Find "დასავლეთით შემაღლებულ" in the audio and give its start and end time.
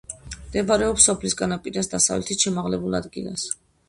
1.91-2.97